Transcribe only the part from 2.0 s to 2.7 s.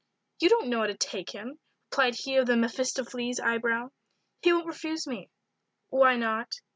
he of the